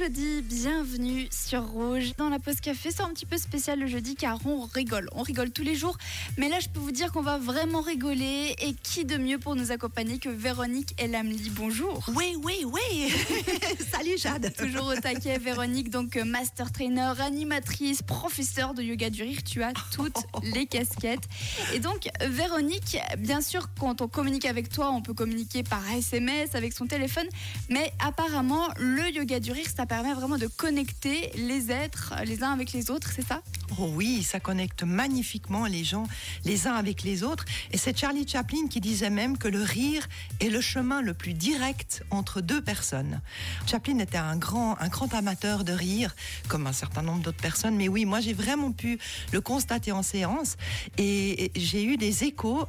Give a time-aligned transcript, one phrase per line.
[0.00, 2.12] jeudi, bienvenue sur Rouge.
[2.16, 5.10] Dans la pause café, c'est un petit peu spécial le jeudi car on rigole.
[5.12, 5.98] On rigole tous les jours,
[6.38, 8.56] mais là je peux vous dire qu'on va vraiment rigoler.
[8.60, 12.02] Et qui de mieux pour nous accompagner que Véronique Elamli Bonjour.
[12.14, 13.12] Oui, oui, oui.
[13.92, 14.54] Salut Jade.
[14.56, 19.42] Toujours au taquet, Véronique, donc euh, master trainer, animatrice, professeur de yoga du rire.
[19.44, 20.24] Tu as toutes
[20.54, 21.28] les casquettes.
[21.74, 26.54] Et donc, Véronique, bien sûr, quand on communique avec toi, on peut communiquer par SMS,
[26.54, 27.26] avec son téléphone,
[27.68, 32.52] mais apparemment, le yoga du rire, ça permet vraiment de connecter les êtres les uns
[32.52, 33.42] avec les autres, c'est ça?
[33.76, 36.04] Oh oui, ça connecte magnifiquement les gens
[36.44, 37.44] les uns avec les autres.
[37.72, 40.08] Et c'est Charlie Chaplin qui disait même que le rire
[40.38, 43.20] est le chemin le plus direct entre deux personnes.
[43.66, 46.14] Chaplin était un grand, un grand amateur de rire,
[46.46, 47.74] comme un certain nombre d'autres personnes.
[47.74, 48.96] Mais oui, moi j'ai vraiment pu
[49.32, 50.56] le constater en séance.
[50.98, 52.64] Et j'ai eu des échos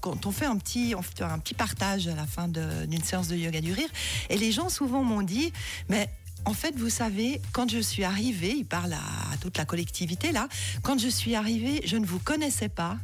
[0.00, 3.28] quand on fait un petit, on fait un petit partage à la fin d'une séance
[3.28, 3.90] de yoga du rire.
[4.30, 5.52] Et les gens souvent m'ont dit,
[5.90, 6.08] mais
[6.44, 10.48] en fait, vous savez, quand je suis arrivée, il parle à toute la collectivité là,
[10.82, 12.96] quand je suis arrivée, je ne vous connaissais pas.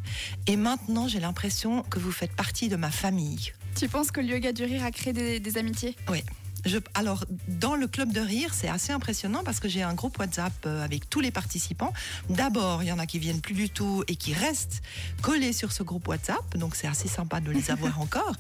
[0.47, 3.53] Et maintenant j'ai l'impression que vous faites partie de ma famille.
[3.77, 5.94] Tu penses que le yoga du rire a créé des, des amitiés?
[6.09, 6.22] Oui
[6.95, 10.53] alors, dans le club de rire, c'est assez impressionnant parce que j'ai un groupe WhatsApp
[10.67, 11.92] euh, avec tous les participants.
[12.28, 14.83] D'abord, il y en a qui viennent plus du tout et qui restent
[15.23, 16.56] collés sur ce groupe WhatsApp.
[16.56, 18.34] Donc, c'est assez sympa de les avoir encore.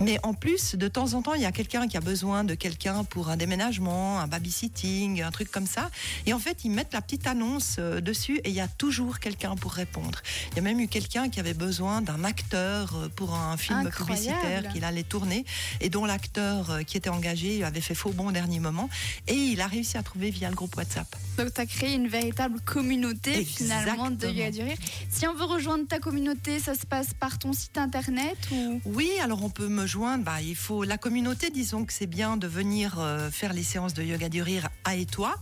[0.00, 2.54] Mais en plus, de temps en temps, il y a quelqu'un qui a besoin de
[2.54, 5.90] quelqu'un pour un déménagement, un babysitting, un truc comme ça.
[6.26, 9.18] Et en fait, ils mettent la petite annonce euh, dessus et il y a toujours
[9.18, 10.20] quelqu'un pour répondre.
[10.52, 13.88] Il y a même eu quelqu'un qui avait besoin d'un acteur euh, pour un film
[13.90, 15.44] publicitaire qu'il allait tourner
[15.80, 18.88] et dont l'acteur qui était engagé avait fait faux bon au dernier moment
[19.26, 21.06] et il a réussi à trouver via le groupe WhatsApp.
[21.38, 24.76] Donc tu as créé une véritable communauté finalement de Yoga du Rire.
[25.10, 28.80] Si on veut rejoindre ta communauté, ça se passe par ton site internet ou?
[28.84, 30.24] Oui, alors on peut me joindre.
[30.24, 33.94] Bah, il faut la communauté, disons que c'est bien de venir euh, faire les séances
[33.94, 35.34] de Yoga du Rire à toi,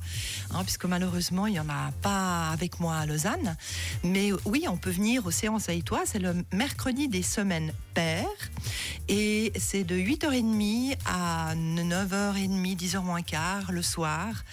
[0.51, 3.57] hein, puisque malheureusement il n'y en a pas avec moi à Lausanne.
[4.03, 6.03] Mais oui, on peut venir aux séances à toi.
[6.05, 8.27] C'est le mercredi des semaines paires.
[9.09, 11.55] Et c'est de 8h30 à
[12.13, 14.45] 9h30, 10h moins quart le soir,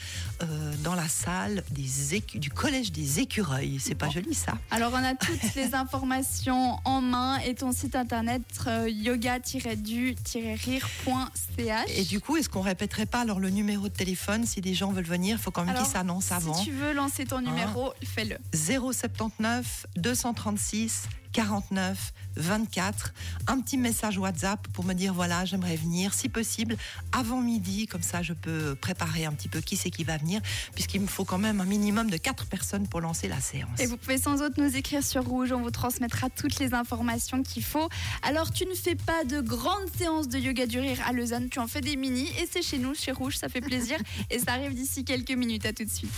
[0.42, 3.78] euh, dans la salle des du collège des écureuils.
[3.80, 4.54] C'est pas joli ça?
[4.72, 11.90] Alors on a toutes les informations en main et ton site internet euh, yoga-du-rire.ch.
[11.90, 14.92] Et du coup, est-ce qu'on répéterait pas alors le numéro de téléphone si des gens
[14.92, 16.54] veulent venir Il faut quand même qu'ils s'annoncent avant.
[16.54, 18.38] Si tu veux lancer ton numéro, fais-le.
[18.54, 23.14] 079 236 49 24.
[23.48, 26.78] Un petit message WhatsApp pour me dire voilà, j'aimerais venir, si possible,
[27.12, 30.42] avant midi, comme ça je peux préparer un petit peu qui c'est qui va venir,
[30.74, 33.80] puisqu'il me faut quand même un minimum de 4 personnes pour lancer la séance.
[33.80, 37.44] Et vous pouvez sans autre nous écrire sur Rouge, on vous transmettra toutes les informations
[37.44, 37.90] qu'il faut.
[38.24, 41.60] Alors tu ne fais pas de grandes séances de yoga du rire à Lausanne, tu
[41.60, 43.98] en fais des mini et c'est chez nous, chez Rouge, ça fait plaisir
[44.30, 45.66] et ça arrive d'ici quelques minutes.
[45.66, 46.10] À tout de suite.